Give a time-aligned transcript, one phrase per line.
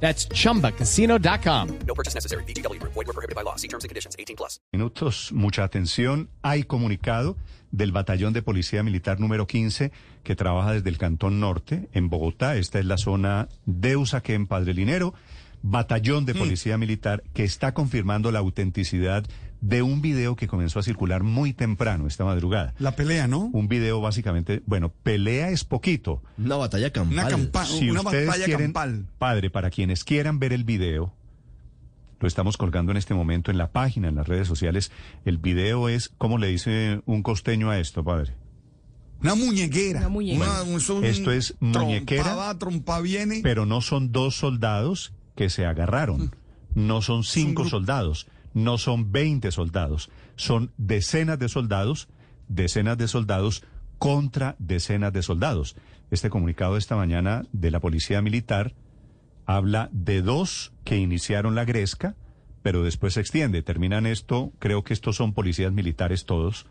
[0.00, 1.68] That's chumbacasino.com.
[1.86, 2.44] No purchase necessary.
[2.44, 2.80] BGW.
[2.82, 3.56] Void were prohibited by law.
[3.56, 4.14] See terms and conditions.
[4.18, 4.60] 18 plus.
[4.72, 6.28] minutos, mucha atención.
[6.42, 7.36] Hay comunicado
[7.70, 12.56] del Batallón de Policía Militar número 15 que trabaja desde el Cantón Norte en Bogotá.
[12.56, 15.14] Esta es la zona de Usaquén, Padre Linero.
[15.62, 19.28] Batallón de Policía Militar que está confirmando la autenticidad de
[19.60, 22.74] un video que comenzó a circular muy temprano esta madrugada.
[22.78, 23.50] La pelea, ¿no?
[23.52, 26.22] Un video básicamente, bueno, pelea es poquito.
[26.38, 27.12] Una batalla campal.
[27.14, 29.06] Una campa- Si una ustedes batalla quieren, campal.
[29.18, 31.14] padre, para quienes quieran ver el video,
[32.20, 34.90] lo estamos colgando en este momento en la página, en las redes sociales.
[35.24, 38.34] El video es, ¿cómo le dice un costeño a esto, padre?
[39.22, 40.00] Una muñequera.
[40.00, 40.62] Una muñequera.
[40.62, 43.40] Una- es un Esto es muñequera, Trompa va, trompa viene.
[43.42, 46.34] Pero no son dos soldados que se agarraron.
[46.74, 47.70] No son cinco grupo.
[47.70, 48.26] soldados.
[48.56, 50.08] No son veinte soldados.
[50.34, 52.08] Son decenas de soldados,
[52.48, 53.62] decenas de soldados
[53.98, 55.76] contra decenas de soldados.
[56.10, 58.72] Este comunicado de esta mañana de la Policía Militar
[59.44, 62.16] habla de dos que iniciaron la gresca,
[62.62, 63.62] pero después se extiende.
[63.62, 66.64] Terminan esto, creo que estos son policías militares todos.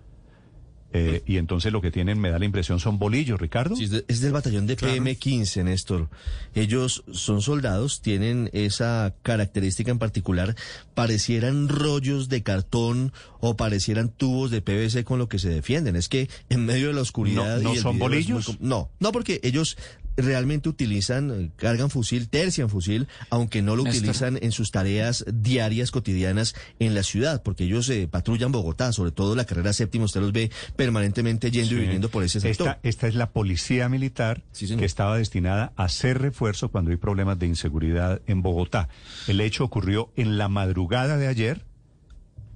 [0.94, 3.76] Eh, y entonces lo que tienen, me da la impresión, son bolillos, Ricardo.
[3.76, 6.10] Sí, es, de- es del batallón de PM-15, Néstor.
[6.54, 10.56] Ellos son soldados, tienen esa característica en particular.
[10.94, 13.12] Parecieran rollos de cartón
[13.42, 15.96] o parecieran tubos de PVC con lo que se defienden.
[15.98, 17.58] Es que en medio de la oscuridad...
[17.58, 18.58] ¿No- no y el son muy bolillos?
[18.62, 19.78] no, no, porque ellos
[20.18, 24.02] realmente utilizan, cargan fusil, tercian fusil, aunque no lo Néstor.
[24.02, 29.12] utilizan en sus tareas diarias, cotidianas en la ciudad, porque ellos eh, patrullan Bogotá, sobre
[29.12, 32.68] todo la carrera séptima, usted los ve permanentemente yendo y viniendo por ese sector.
[32.68, 36.98] Esta, esta es la policía militar Sí, que estaba destinada a hacer refuerzo cuando hay
[36.98, 38.90] problemas de inseguridad en Bogotá.
[39.28, 41.66] El hecho ocurrió en la madrugada de ayer.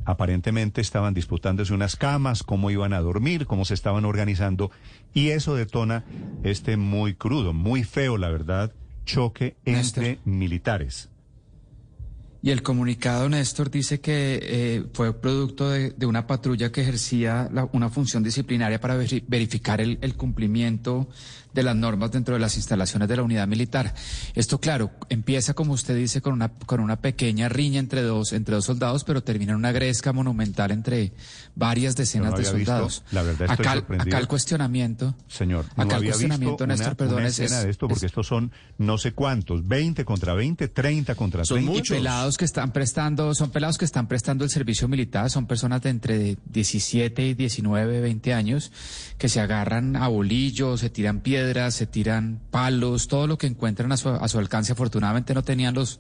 [0.06, 4.72] Aparentemente estaban disputándose unas camas, cómo iban a dormir, cómo se estaban organizando.
[5.14, 6.04] Y eso detona
[6.44, 8.74] este muy crudo, muy feo, la verdad,
[9.06, 10.18] choque entre Néstor.
[10.26, 11.09] militares.
[12.42, 17.50] Y el comunicado, Néstor, dice que eh, fue producto de, de una patrulla que ejercía
[17.52, 21.10] la- una función disciplinaria para veri- verificar el, el cumplimiento
[21.54, 23.94] de las normas dentro de las instalaciones de la unidad militar.
[24.36, 28.54] Esto, claro, empieza, como usted dice, con una, con una pequeña riña entre dos, entre
[28.56, 31.12] dos soldados, pero termina en una gresca monumental entre
[31.56, 33.04] varias decenas no de visto, soldados.
[33.12, 35.16] la verdad estoy acá, acá el cuestionamiento.
[35.28, 38.06] Señor, no acá el cuestionamiento, una, Néstor, perdón, una es- escena es- de esto porque
[38.06, 41.74] es- estos son no sé cuántos, 20 contra 20, 30 contra Son 30.
[41.74, 41.98] Y muchos.
[41.98, 45.90] pelados que están prestando, son pelados que están prestando el servicio militar, son personas de
[45.90, 48.72] entre 17 y 19, 20 años,
[49.18, 53.92] que se agarran a bolillos, se tiran piedras, se tiran palos, todo lo que encuentran
[53.92, 54.72] a su, a su alcance.
[54.74, 56.00] Afortunadamente no tenían los,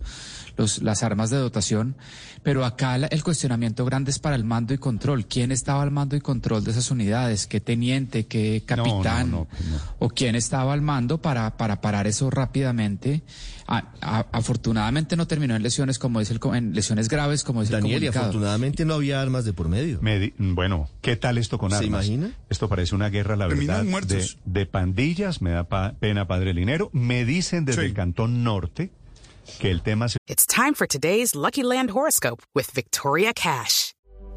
[0.58, 1.96] los, las armas de dotación,
[2.44, 5.26] pero acá la- el cuestionamiento grande es para el mando y control.
[5.28, 7.48] ¿Quién estaba al mando y control de esas unidades?
[7.48, 8.26] ¿Qué teniente?
[8.28, 9.32] ¿Qué no, capitán?
[9.32, 9.38] no,
[9.70, 9.78] no.
[10.00, 13.22] o quién estaba al mando para, para parar eso rápidamente.
[13.72, 17.69] A- a- afortunadamente no terminó en lesiones como es el en lesiones graves como es
[17.69, 18.25] el Daniel, y comunicado.
[18.30, 20.00] afortunadamente no había armas de por medio.
[20.02, 22.07] Me di- bueno, ¿qué tal esto con ¿Se armas?
[22.07, 22.31] imagina?
[22.50, 24.38] Esto parece una guerra, la Terminan verdad, de, muertos.
[24.44, 25.44] de pandillas.
[25.44, 26.90] Me da pa- pena, padre Linero.
[26.94, 27.88] Me dicen desde Sí.
[27.90, 28.90] el Cantón Norte
[29.59, 33.89] que el tema se It's time for today's Lucky Land horoscope with Victoria Cash.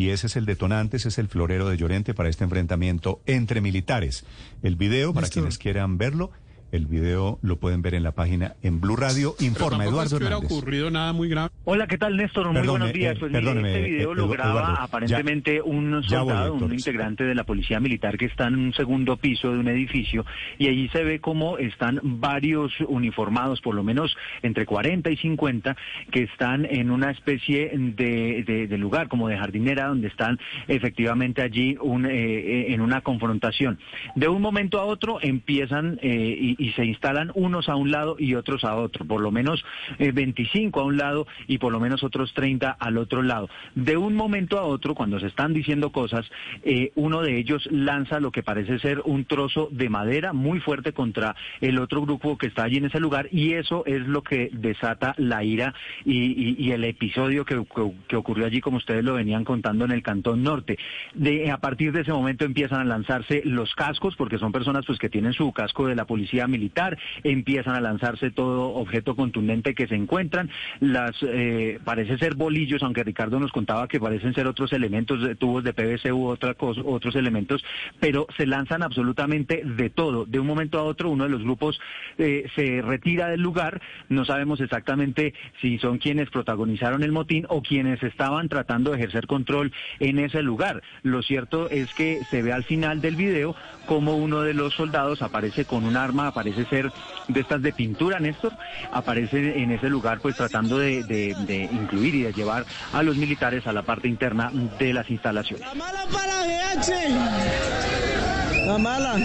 [0.00, 3.60] Y ese es el detonante, ese es el florero de Llorente para este enfrentamiento entre
[3.60, 4.24] militares.
[4.62, 5.42] El video, para Néstor.
[5.42, 6.30] quienes quieran verlo,
[6.72, 9.34] el video lo pueden ver en la página en Blue Radio.
[9.40, 10.50] Informa Eduardo es que Hernández.
[10.52, 11.50] ocurrido nada muy grave.
[11.64, 12.52] Hola, ¿qué tal, Néstor?
[12.52, 13.16] Muy buenos días.
[13.16, 16.54] eh, Pues mire, perdóneme, este video eh, lo Edu- graba Eduardo, aparentemente un voy, soldado,
[16.54, 20.24] un integrante de la policía militar que está en un segundo piso de un edificio
[20.58, 25.76] y allí se ve cómo están varios uniformados, por lo menos entre 40 y 50,
[26.10, 30.38] que están en una especie de, de- de lugar como de jardinera donde están
[30.68, 33.78] efectivamente allí un, eh, eh, en una confrontación.
[34.14, 38.16] De un momento a otro empiezan eh, y, y se instalan unos a un lado
[38.18, 39.64] y otros a otro, por lo menos
[39.98, 43.48] eh, 25 a un lado y por lo menos otros 30 al otro lado.
[43.74, 46.30] De un momento a otro, cuando se están diciendo cosas,
[46.62, 50.92] eh, uno de ellos lanza lo que parece ser un trozo de madera muy fuerte
[50.92, 54.50] contra el otro grupo que está allí en ese lugar y eso es lo que
[54.52, 55.74] desata la ira
[56.04, 60.02] y, el episodio que, que- que ocurrió allí, como ustedes lo venían contando en el
[60.02, 60.78] Cantón Norte.
[61.14, 64.98] De, a partir de ese momento empiezan a lanzarse los cascos, porque son personas pues
[64.98, 69.86] que tienen su casco de la policía militar, empiezan a lanzarse todo objeto contundente que
[69.86, 70.50] se encuentran,
[70.80, 75.34] las eh, parece ser bolillos, aunque Ricardo nos contaba que parecen ser otros elementos, de
[75.34, 77.64] tubos de PVC u otra cosa, otros elementos,
[77.98, 80.24] pero se lanzan absolutamente de todo.
[80.24, 81.80] De un momento a otro, uno de los grupos
[82.18, 87.62] eh, se retira del lugar, no sabemos exactamente si son quienes protagonizaron el motín o
[87.62, 90.82] quienes estaban tratando de ejercer control en ese lugar.
[91.02, 93.54] Lo cierto es que se ve al final del video
[93.86, 96.90] como uno de los soldados aparece con un arma, aparece ser
[97.28, 98.52] de estas de pintura, Néstor,
[98.92, 103.16] aparece en ese lugar pues tratando de, de- de incluir y de llevar a los
[103.16, 105.66] militares a la parte interna de las instalaciones.
[105.66, 108.66] La mala para GH.
[108.66, 109.16] La mala.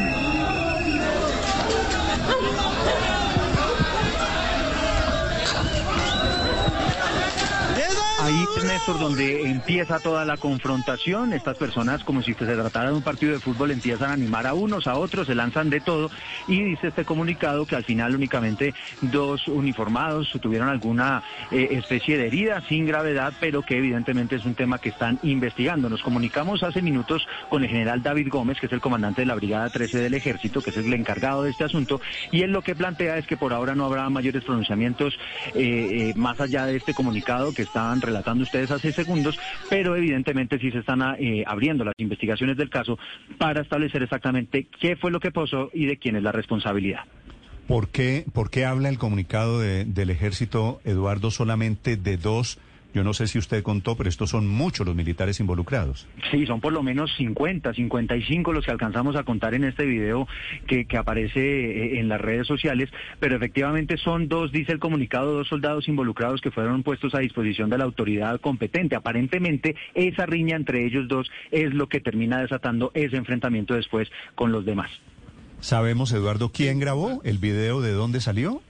[8.19, 11.33] Ahí es Néstor donde empieza toda la confrontación.
[11.33, 14.53] Estas personas, como si se tratara de un partido de fútbol, empiezan a animar a
[14.53, 16.11] unos, a otros, se lanzan de todo.
[16.47, 22.27] Y dice este comunicado que al final únicamente dos uniformados tuvieron alguna eh, especie de
[22.27, 25.89] herida sin gravedad, pero que evidentemente es un tema que están investigando.
[25.89, 29.35] Nos comunicamos hace minutos con el general David Gómez, que es el comandante de la
[29.35, 31.99] Brigada 13 del Ejército, que es el encargado de este asunto.
[32.31, 35.17] Y él lo que plantea es que por ahora no habrá mayores pronunciamientos
[35.55, 39.39] eh, eh, más allá de este comunicado que estaban relatando ustedes hace segundos,
[39.69, 42.97] pero evidentemente sí se están ah, eh, abriendo las investigaciones del caso
[43.37, 47.01] para establecer exactamente qué fue lo que pasó y de quién es la responsabilidad.
[47.67, 52.59] ¿Por qué, por qué habla el comunicado de- del ejército, Eduardo, solamente de dos?
[52.95, 56.07] Yo no sé si usted contó, pero estos son muchos los militares involucrados.
[56.31, 60.29] Sí, son por lo menos 50, 55 los que alcanzamos a contar en este video
[60.65, 62.89] que, que aparece eh, en las redes sociales,
[63.19, 67.69] pero efectivamente son dos, dice el comunicado, dos soldados involucrados que fueron puestos a disposición
[67.69, 68.95] de la autoridad competente.
[68.95, 74.53] Aparentemente esa riña entre ellos dos es lo que termina desatando ese enfrentamiento después con
[74.53, 74.89] los demás.
[75.59, 78.61] ¿Sabemos, Eduardo, quién grabó el video, de dónde salió?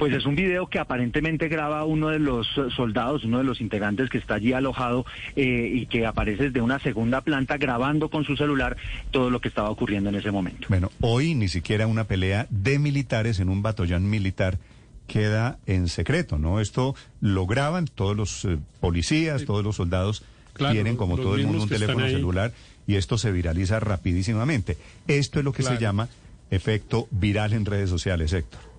[0.00, 4.08] Pues es un video que aparentemente graba uno de los soldados, uno de los integrantes
[4.08, 5.04] que está allí alojado
[5.36, 8.78] eh, y que aparece desde una segunda planta grabando con su celular
[9.10, 10.68] todo lo que estaba ocurriendo en ese momento.
[10.70, 14.56] Bueno, hoy ni siquiera una pelea de militares en un batallón militar
[15.06, 16.60] queda en secreto, ¿no?
[16.60, 20.24] Esto lo graban todos los eh, policías, todos los soldados
[20.54, 22.54] Claro, tienen como todo el mundo un teléfono celular
[22.86, 24.78] y esto se viraliza rapidísimamente.
[25.08, 26.08] Esto es lo que se llama
[26.50, 28.69] efecto viral en redes sociales, Héctor.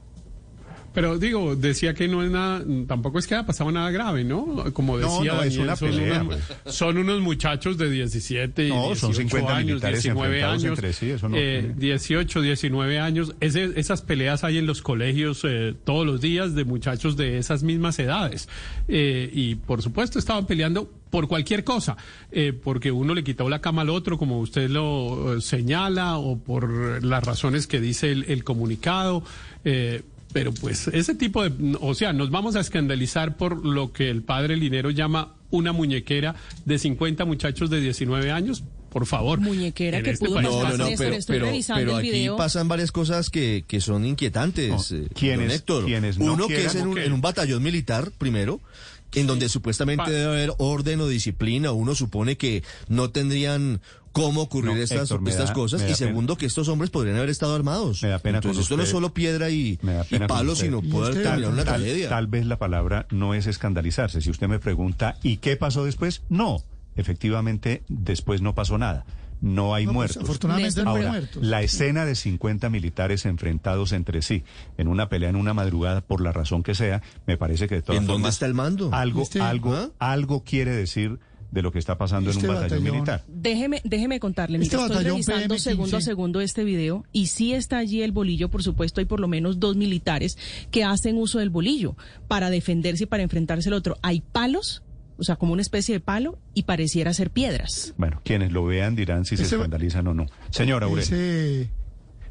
[0.93, 4.65] Pero digo, decía que no es nada, tampoco es que haya pasado nada grave, ¿no?
[4.73, 6.75] Como decía no, es Daniel, una son, pelea, unos, pues.
[6.75, 10.77] son unos muchachos de 17 y No, son 18 50 años, militares 19 enfrentados años,
[10.77, 13.33] entre sí, eso no- eh, 18, 19 años.
[13.39, 17.63] Ese- esas peleas hay en los colegios eh, todos los días de muchachos de esas
[17.63, 18.49] mismas edades.
[18.89, 21.95] Eh, y por supuesto estaban peleando por cualquier cosa,
[22.31, 26.37] eh, porque uno le quitó la cama al otro, como usted lo eh, señala, o
[26.37, 29.23] por las razones que dice el, el comunicado.
[29.63, 30.01] eh,
[30.33, 34.23] pero pues ese tipo de, o sea, nos vamos a escandalizar por lo que el
[34.23, 36.35] padre Linero llama una muñequera
[36.65, 38.63] de 50 muchachos de 19 años.
[38.89, 39.39] Por favor.
[39.39, 41.45] Muñequera En que este pudo No, no, no, pero, estoy pero,
[41.75, 42.35] pero el aquí video.
[42.35, 44.69] pasan varias cosas que, que son inquietantes.
[44.69, 45.07] No, eh,
[45.49, 45.85] Héctor.
[45.85, 47.05] quienes no Uno que es en un, ok.
[47.05, 48.59] en un batallón militar, primero,
[49.13, 51.71] en donde supuestamente Pa- debe haber orden o disciplina.
[51.71, 53.79] Uno supone que no tendrían
[54.11, 55.89] cómo ocurrir No, estas, Héctor, estas da- cosas.
[55.89, 58.03] Y segundo, que estos hombres podrían haber estado armados.
[58.03, 60.55] Me da pena Entonces, con esto no es solo piedra y, usted.
[60.55, 62.09] sino puede usted, terminar una tal, tragedia.
[62.09, 64.21] Tal vez la palabra no es escandalizarse.
[64.21, 66.23] Si usted me pregunta, ¿y qué pasó después?
[66.29, 66.63] No,
[66.95, 69.05] efectivamente, después no pasó nada.
[69.41, 70.23] No hay No, pues, muertos.
[70.23, 71.43] afortunadamente no hay Ahora, muertos.
[71.43, 74.43] la escena de 50 militares enfrentados entre sí
[74.77, 77.81] en una pelea en una madrugada, por la razón que sea, me parece que de
[77.81, 78.91] todas ¿En dónde está el mando?
[78.93, 79.89] algo, algo, ¿Ah?
[79.97, 81.17] algo quiere decir
[81.51, 83.23] de lo que está pasando Este en un batallón, batallón- militar.
[83.27, 85.59] Déjeme, déjeme contarle, mire, Este estoy batallón revisando PM15.
[85.59, 89.19] segundo a segundo este video y sí está allí el bolillo, por supuesto, hay por
[89.19, 90.37] lo menos dos militares
[90.71, 91.95] que hacen uso del bolillo
[92.29, 93.97] para defenderse y para enfrentarse al otro.
[94.01, 94.81] Hay palos,
[95.17, 97.93] o sea, como una especie de palo y pareciera ser piedras.
[97.97, 100.27] Bueno, quienes lo vean dirán si se escandalizan o no.
[100.51, 101.03] Señora Aurelio.
[101.03, 101.69] Ese,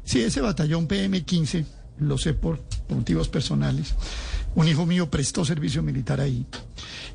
[0.03, 1.65] sí, ese batallón PM15,
[1.99, 2.59] lo sé por
[2.89, 3.93] motivos personales.
[4.55, 6.45] Un hijo mío prestó servicio militar ahí.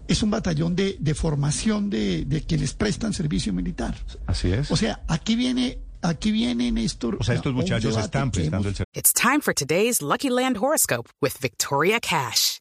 [0.09, 3.95] Es un batallón de, de formación de, de quienes prestan servicio militar.
[4.27, 4.71] Así es.
[4.71, 7.17] O sea, aquí viene aquí viene Néstor.
[7.21, 8.85] O sea, estos muchachos están prestando el servicio.
[8.95, 12.61] It's time for today's Lucky Land horoscope with Victoria Cash.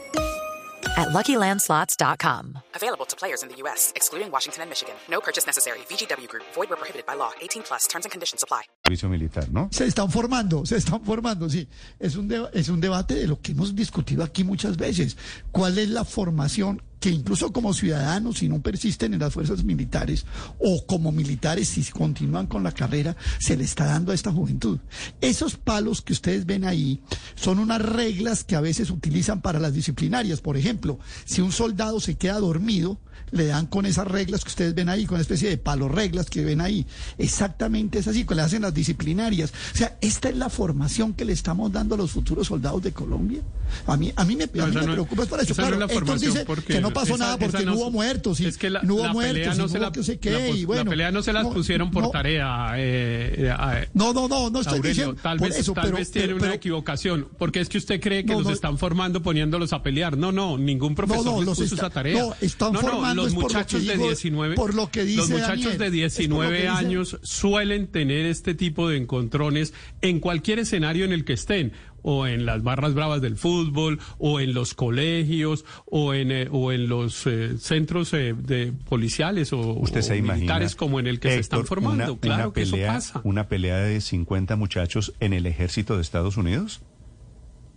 [0.97, 2.59] at LuckyLandSlots.com.
[2.75, 4.95] Available to players in the U.S., excluding Washington and Michigan.
[5.09, 5.79] No purchase necessary.
[5.89, 7.31] VGW Group, void where prohibited by law.
[7.41, 8.63] 18 plus terms and conditions apply.
[8.85, 9.69] servicio militar, ¿no?
[9.71, 11.67] Se están formando, se están formando, sí.
[11.99, 15.17] Es un, deba- es un debate de lo que hemos discutido aquí muchas veces.
[15.51, 20.25] ¿Cuál es la formación que incluso como ciudadanos, si no persisten en las fuerzas militares
[20.59, 24.79] o como militares, si continúan con la carrera, se le está dando a esta juventud?
[25.19, 27.01] Esos palos que ustedes ven ahí
[27.35, 30.39] son unas reglas que a veces utilizan para las disciplinarias.
[30.39, 32.99] Por ejemplo, si un soldado se queda dormido,
[33.31, 36.29] le dan con esas reglas que ustedes ven ahí, con una especie de palo reglas
[36.29, 36.85] que ven ahí.
[37.17, 39.53] Exactamente es así, que le hacen las disciplinarias.
[39.73, 42.91] O sea, esta es la formación que le estamos dando a los futuros soldados de
[42.91, 43.41] Colombia.
[43.87, 45.51] A mí, a mí me, a No, mí esa me no- preocupa es para eso.
[45.51, 47.77] no Claro, es la formación, dice porque que no pasó esa- nada porque no, no
[47.77, 48.39] hubo muertos.
[48.39, 50.19] Y es que la, no hubo la muertos, no no se la, que sé la
[50.19, 50.83] qué, pus- y bueno.
[50.83, 52.73] la pelea no se las no, pusieron por no, tarea.
[52.77, 56.11] eh, eh, No, no, no, no estoy Aurelio, diciendo tal vez, eso, tal pero, vez
[56.11, 58.53] tiene pero- una pero- equivocación, porque es que usted cree que No, los no.
[58.53, 60.17] están formando poniéndolos a pelear.
[60.17, 62.21] No, no, ningún profesor no, les los puso está- esa tarea.
[62.21, 65.85] no, están formando los muchachos de digo- 19, por lo que dice los muchachos de
[66.05, 70.59] es por lo 19 que dice- años suelen tener este tipo de encontrones en cualquier
[70.59, 74.73] escenario en el que estén o en las barras bravas del fútbol, o en los
[74.73, 80.03] colegios, o en, eh, o en los eh, centros eh, de policiales o, Usted o
[80.03, 80.35] se imagina.
[80.35, 82.13] militares como en el que se están formando.
[82.13, 83.21] una- claro una que eso pelea, pasa.
[83.23, 86.81] Una pelea de 50 muchachos en el ejército de Estados Unidos.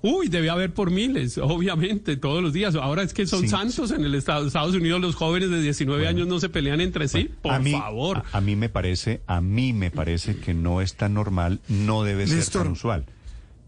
[0.06, 2.74] Uy, debe haber por miles, obviamente, todos los días.
[2.74, 3.48] Ahora es que son Sí.
[3.48, 7.08] santos en el Estado, Estados Unidos, los jóvenes de 19 años no se pelean entre
[7.08, 8.22] sí, por a mí, favor.
[8.32, 12.02] A, a mí me parece, a mí me parece que no es tan normal, no
[12.04, 13.06] debe ser tan usual.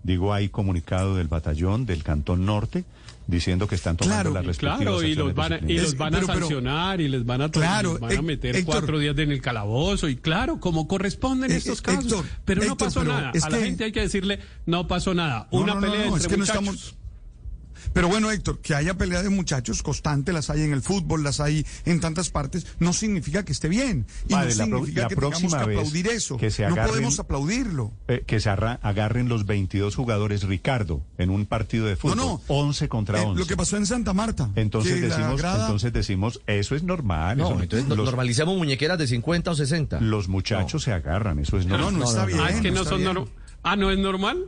[0.06, 2.84] Digo, hay comunicado del batallón del Cantón Norte
[3.26, 6.14] diciendo que están tomando Claro, las respectivas claro, y los van a, y los van
[6.14, 8.74] a Pero- pero- sancionar y les van a, Claro, les van a meter Héctor.
[8.76, 12.04] cuatro días en el calabozo y claro, como corresponden Eh, estos eh, casos.
[12.04, 13.30] Héctor, pero no Héctor, pasó pero nada.
[13.30, 15.48] a la que- gente hay que decirle, no pasó nada.
[15.50, 16.62] No, Una no, pelea no, entre es que muchachos.
[16.62, 16.94] estamos-
[17.96, 21.40] Pero bueno, Héctor, que haya pelea de muchachos constante, las hay en el fútbol, las
[21.40, 24.04] hay en tantas partes, no significa que esté bien.
[24.28, 26.36] Y no significa la que tengamos próxima que vez aplaudir eso.
[26.36, 27.92] que se no agarren- podemos aplaudirlo.
[28.08, 32.18] Eh, que se agarren los 22 jugadores, Ricardo, en un partido de fútbol.
[32.18, 32.42] no.
[32.48, 33.40] 11 contra Eh, 11.
[33.40, 34.50] lo que pasó en Santa Marta.
[34.56, 37.38] Entonces que decimos, grada- entonces decimos, eso es normal.
[37.38, 40.00] No, eso- entonces no- los, normalicemos muñequeras de 50 o 60.
[40.02, 41.98] los muchachos se agarran, eso es No, normal.
[42.00, 42.40] no, está bien.
[42.42, 43.14] Ah, es que no está son bien.
[43.14, 43.28] norm-
[43.62, 44.44] Ah, ¿no es normal?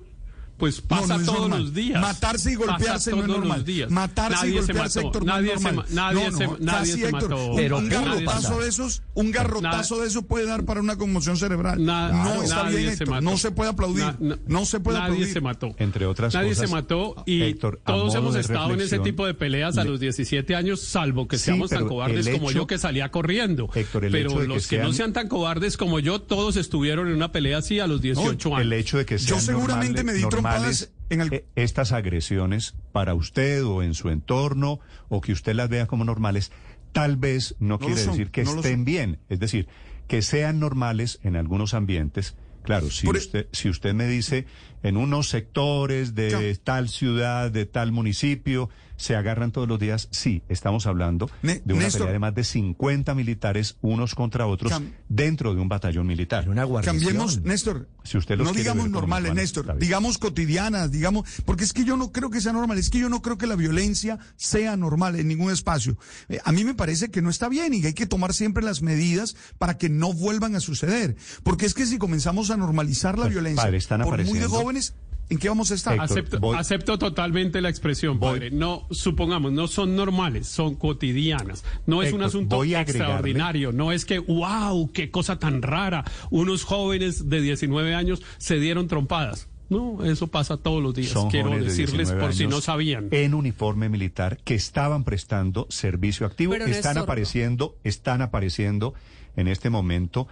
[0.58, 1.62] Pues pasa no todos normal.
[1.62, 2.00] los días.
[2.02, 3.58] Matarse y Pasa golpearse no es todos normal.
[3.58, 3.90] los días.
[3.90, 5.06] Matarse y Nadie se golpearse, mató.
[5.08, 5.74] Héctor, no es nadie se, normal.
[5.88, 7.46] ma- nadie No, no, se, nadie se Héctor, mató.
[7.46, 10.96] un- Pero un puro garrotazo de esos, un garrotazo de eso puede dar para una
[10.96, 11.84] conmoción cerebral.
[11.84, 13.08] Na- no está nadie bien, se Héctor.
[13.10, 13.22] mató.
[13.30, 14.04] No se puede aplaudir.
[14.04, 15.32] Na- na- no se puede nadie aplaudir.
[15.32, 15.74] se mató.
[15.78, 19.34] Entre otras Nadie cosas, se mató y Héctor, todos hemos estado en ese tipo de
[19.34, 23.10] peleas a los 17 años, salvo que Sí, seamos tan cobardes como yo que salía
[23.10, 23.70] corriendo.
[23.74, 27.30] Héctor, el pero los que, no sean- tan cobardes como yo, todos estuvieron en una
[27.30, 28.66] pelea así a los 18 años.
[28.66, 30.22] El hecho de que Yo seguramente me di
[30.54, 35.54] normales, en el- eh, estas agresiones para usted o en su entorno o que usted
[35.54, 36.52] las vea como normales,
[36.92, 39.18] tal vez no, quiere son, decir que no estén bien.
[39.28, 39.68] Es decir,
[40.06, 42.36] que sean normales en algunos ambientes.
[42.62, 44.46] Claro, si Por e- usted, si usted me dice
[44.82, 50.42] en unos sectores de tal ciudad, de tal municipio, se agarran todos los días, sí,
[50.50, 52.00] estamos hablando Ne- de una Néstor.
[52.02, 56.46] pelea de más de 50 militares unos contra otros Cam- dentro de un batallón militar.
[56.48, 56.66] Una.
[56.82, 57.88] Cambiemos, Néstor.
[58.04, 59.78] Si usted los no digamos normales, normales, Néstor.
[59.78, 61.28] Digamos cotidianas, digamos.
[61.44, 62.76] Porque es que yo no creo que sea normal.
[62.78, 65.96] Es que yo no creo que la violencia sea normal en ningún espacio.
[66.28, 68.64] Eh, a mí me parece que no está bien y que hay que tomar siempre
[68.64, 71.16] las medidas para que no vuelvan a suceder.
[71.42, 74.46] Porque es que si comenzamos a normalizar la Pues, violencia padre, están por muy de
[74.46, 74.94] jóvenes,
[75.28, 75.94] ¿en qué vamos a estar?
[75.94, 78.50] Héctor, Acepto, voy- acepto totalmente la expresión, Voy- padre.
[78.50, 81.64] No, supongamos, no son normales, son cotidianas.
[81.86, 83.72] No es un asunto extraordinario.
[83.72, 86.04] No es que, wow, qué cosa tan rara.
[86.30, 89.48] Unos jóvenes de 19 años se dieron trompadas.
[89.70, 91.10] No, eso pasa todos los días.
[91.10, 93.08] Son Quiero jóvenes de decirles 19 por si no sabían.
[93.10, 96.52] En uniforme militar que estaban prestando servicio activo.
[96.52, 98.94] Pero, están apareciendo, están apareciendo
[99.36, 100.26] en este momento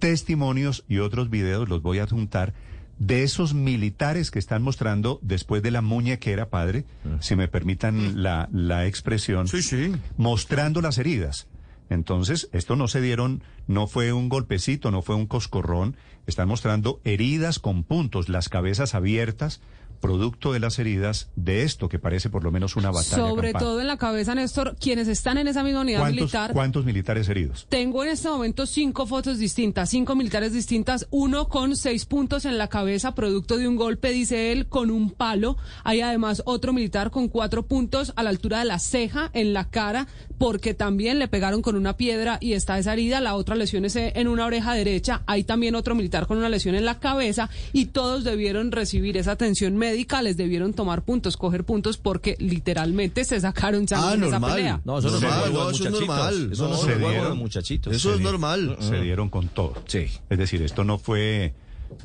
[0.00, 2.54] testimonios y otros videos, los voy a adjuntar,
[3.00, 6.84] de esos militares que están mostrando después de la muñequera, padre,
[7.20, 9.90] si me permitan la, la expresión, Sí, sí.
[10.16, 11.48] mostrando las heridas.
[11.88, 17.00] Entonces, esto no se dieron, no fue un golpecito, no fue un coscorrón, están mostrando
[17.04, 19.60] heridas con puntos, las cabezas abiertas
[20.00, 23.16] producto de las heridas de esto que parece por lo menos una batalla.
[23.16, 26.52] Sobre todo en la cabeza, Néstor, quienes están en esa misma unidad ¿Cuántos, militar.
[26.52, 27.66] ¿Cuántos militares heridos?
[27.68, 32.58] Tengo en este momento cinco fotos distintas, cinco militares distintas, uno con seis puntos en
[32.58, 35.56] la cabeza, producto de un golpe, dice él, con un palo.
[35.84, 39.68] Hay además otro militar con cuatro puntos a la altura de la ceja, en la
[39.68, 40.06] cara,
[40.38, 43.20] porque también le pegaron con una piedra y está esa herida.
[43.20, 45.22] La otra lesión es en una oreja derecha.
[45.26, 49.32] Hay también otro militar con una lesión en la cabeza y todos debieron recibir esa
[49.32, 49.89] atención médica,
[50.22, 54.80] les debieron tomar puntos, coger puntos, porque literalmente se sacaron sangre Ah, en esa pelea.
[54.84, 56.48] No, eso es normal, no, eso es normal.
[56.52, 57.94] Eso No, se no, dieron, muchachitos.
[57.94, 58.76] Eso se es normal.
[58.80, 59.74] Se dieron con todo.
[59.86, 60.06] Sí.
[60.28, 61.54] Es decir, esto no fue...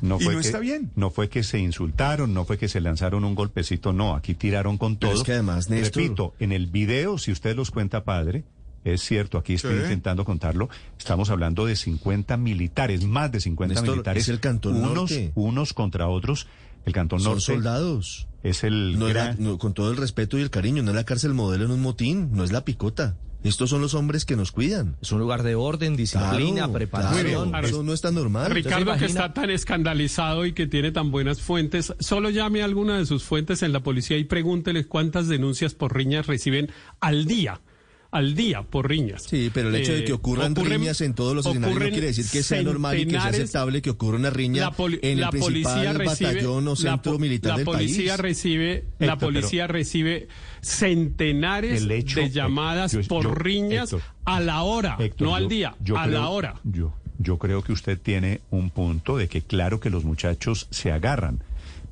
[0.02, 0.90] No Y no que, está bien.
[0.96, 4.78] No fue que se insultaron, no fue que se lanzaron un golpecito, no, aquí tiraron
[4.78, 5.20] con Pero todo.
[5.20, 8.42] es que además, Néstor- Repito, en el video, si usted los cuenta, padre,
[8.84, 9.82] es cierto, aquí estoy Sí.
[9.82, 14.24] intentando contarlo, estamos hablando de 50 militares, más de 50 Néstor, militares.
[14.24, 15.30] es el Cantón unos, Norte.
[15.36, 16.48] unos contra otros.
[16.86, 18.28] El Cantón Son soldados.
[18.42, 21.34] es el No no, con todo el respeto y el cariño, no es la cárcel
[21.34, 23.16] modelo en un motín, no es la picota.
[23.42, 24.96] Estos son los hombres que nos cuidan.
[25.00, 27.50] Es un lugar de orden, disciplina, Claro, preparación.
[27.50, 28.50] claro, Eso no es tan normal.
[28.50, 32.98] Ricardo, que está tan escandalizado y que tiene tan buenas fuentes, solo llame a alguna
[32.98, 37.60] de sus fuentes en la policía y pregúntele cuántas denuncias por riñas reciben al día.
[38.16, 39.24] Al día por riñas.
[39.28, 41.88] Sí, pero el hecho de que Eh, ocurran ocurren- riñas en todos los escenarios no
[41.90, 44.98] quiere decir que sea normal y que sea aceptable que ocurra una riña la, poli-
[45.02, 48.20] en la el principal recibe, batallón o centro militar la del policía país.
[48.20, 50.28] recibe la policía recibe
[50.62, 55.34] centenares El hecho- de llamadas yo- por yo- riñas Héctor, a la hora, Héctor, no
[55.34, 56.54] al día, yo a creo- la hora.
[56.64, 60.90] Yo, yo creo que usted tiene un punto de que claro que los muchachos se
[60.92, 61.40] agarran,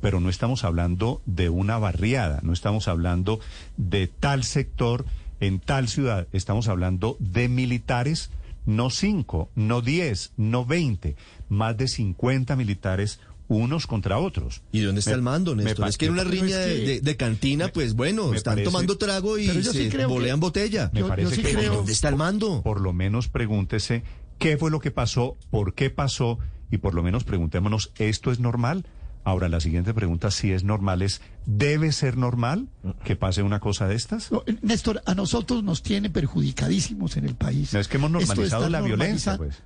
[0.01, 3.41] pero no estamos hablando de una barriada, no estamos hablando
[3.77, 5.05] de tal sector
[5.41, 8.31] en tal ciudad, estamos hablando de militares,
[8.67, 11.17] no cinco, no diez, no veinte,
[11.49, 14.63] más de 50 militares unos contra otros.
[14.73, 15.87] ¿Y dónde está Me- el mando, me Néstor?
[15.89, 19.37] Es que en una riña de, de- de cantina, pues bueno, están parece- tomando trago
[19.37, 20.91] y sí se que- bolean botella.
[20.95, 22.63] Me Yo- yo parece sí que creo- ¿Dónde está el mando?
[22.63, 24.03] por lo menos pregúntese
[24.39, 26.39] qué fue lo que pasó, por qué pasó
[26.71, 28.87] y por lo menos preguntémonos, ¿esto es normal?
[29.25, 32.69] Ahora, la siguiente pregunta, si es normal, es, ¿debe ser normal
[33.05, 34.31] que pase una cosa de estas?
[34.31, 37.73] No, Néstor, a nosotros nos tiene perjudicadísimos en el país.
[37.73, 39.63] No es que hemos normalizado la violencia, pues.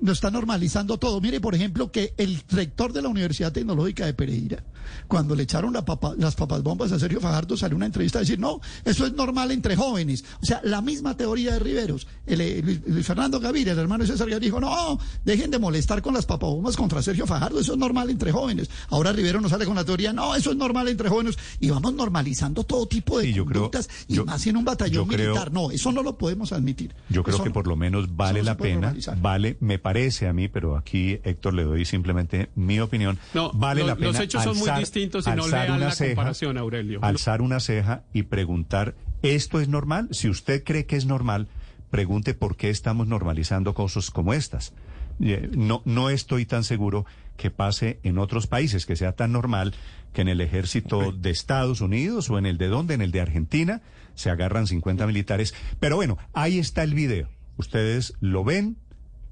[0.00, 1.20] Nos está normalizando todo.
[1.20, 4.62] Mire, por ejemplo, que el rector de la Universidad Tecnológica de Pereira,
[5.08, 8.20] cuando le echaron la papa- las papas bombas a Sergio Fajardo, salió una entrevista a
[8.22, 10.24] decir, no, eso es normal entre jóvenes.
[10.42, 12.06] O sea, la misma teoría de Riveros.
[12.26, 16.14] El, eh, Fernando Gaviria, el hermano de César Gaviria, dijo, no, dejen de molestar con
[16.14, 18.70] las papabombas contra Sergio Fajardo, eso es normal entre jóvenes.
[18.90, 21.36] Ahora Rivero nos sale con la teoría, no, eso es normal entre jóvenes.
[21.60, 25.08] Y vamos normalizando todo tipo de Sí, creo- conductas, y yo- más en un batallón
[25.08, 25.52] creo- militar.
[25.52, 26.94] No, eso no lo podemos admitir.
[27.08, 27.54] Yo creo Eso que no.
[27.54, 29.20] por lo menos vale no la pena, normalizar.
[29.20, 33.20] vale, me parece a mí, pero aquí Héctor le doy simplemente mi opinión.
[33.34, 35.86] No, vale lo- la pena los hechos son muy distintos y no alzar lean una
[35.86, 36.98] la ceja, comparación, Aurelio.
[37.02, 40.08] Alzar una ceja y preguntar, ¿esto es normal?
[40.10, 41.46] Si usted cree que es normal,
[41.90, 44.72] pregunte por qué estamos normalizando cosas como estas.
[45.20, 49.72] Eh, No, no estoy tan seguro que pase en otros países, que sea tan normal
[50.12, 53.20] que en el ejército de Estados Unidos o en el de dónde, en el de
[53.20, 53.82] Argentina,
[54.16, 55.54] se agarran 50 militares.
[55.78, 57.28] Pero bueno, ahí está el video.
[57.56, 58.78] Ustedes lo ven,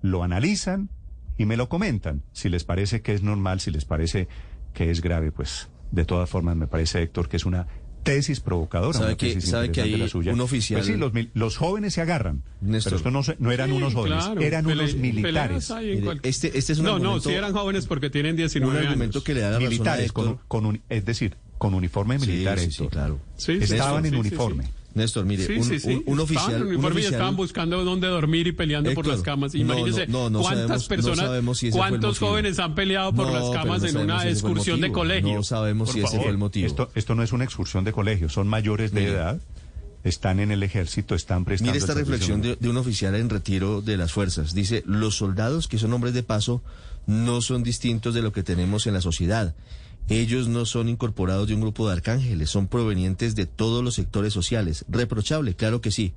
[0.05, 0.91] lo analizan
[1.39, 2.23] y me lo comentan.
[2.33, 4.29] Si les parece que es normal, si les parece
[4.75, 7.67] que es grave, pues de todas formas me parece, Héctor, que es una
[8.03, 8.93] tesis provocadora.
[8.93, 10.33] ¿Sabe una que- tesis sabe que interesante hay la suya.
[10.35, 12.43] un oficial- Pues sí, los, jóvenes se agarran.
[12.61, 12.91] Néstor.
[12.91, 15.69] Pero esto no, se- no eran Sí, unos jóvenes, claro, eran pele- unos militares.
[16.03, 18.79] cual- este, este es un no, argumento, no, si eran jóvenes porque tienen un 19
[18.81, 19.25] argumento años.
[19.25, 22.19] que le da la razón a militares, con, un- con un, es decir, con uniforme
[22.19, 22.59] Sí, militar.
[22.59, 23.21] sí, sí, claro.
[23.37, 24.65] Sí, sí, Estaban sí, en sí, uniforme.
[24.95, 25.89] Néstor, mire, Sí, un, sí, sí.
[25.89, 29.23] un- un Estaban oficial, en un oficial- estaban buscando dónde dormir y peleando por las
[29.23, 29.53] camas.
[29.55, 32.31] no, Imagínense no, no, no cuántas sabemos- personas, si ese fue el cuántos motivo.
[32.31, 35.35] jóvenes han peleado por No, las camas no en una si ese excursión de colegio.
[35.35, 36.23] No sabemos Por si ese favor.
[36.23, 36.67] fue el motivo.
[36.69, 39.13] Esto, esto no es una excursión de colegio, son mayores de Mire.
[39.15, 39.41] edad,
[40.05, 41.73] están en el ejército, están prestando.
[41.73, 44.55] Mire esta reflexión de, de un oficial en retiro de las fuerzas.
[44.55, 46.63] Dice, los soldados que son hombres de paso
[47.07, 49.55] no son distintos de lo que tenemos en la sociedad.
[50.09, 54.35] Ellos no son incorporados de un grupo de arcángeles, son provenientes de todos los sectores
[54.35, 54.85] sociales.
[54.89, 56.13] Reprochable, claro que sí,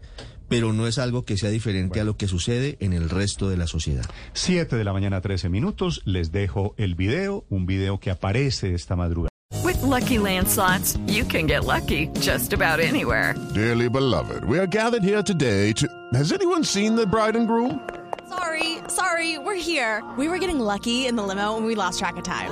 [0.49, 3.55] pero no es algo que sea diferente a lo que sucede en el resto de
[3.55, 4.05] la sociedad.
[4.33, 6.01] 7 de la mañana, 13 minutos.
[6.03, 9.29] Les dejo el video, un video que aparece esta madrugada.
[9.63, 13.35] With Lucky Land slots, you can get lucky just about anywhere.
[13.53, 15.87] Dearly beloved, we are gathered here today to.
[16.13, 17.79] Has anyone seen the bride and groom?
[18.27, 20.03] Sorry, sorry, we're here.
[20.17, 22.51] We were getting lucky in the limo and we lost track of time.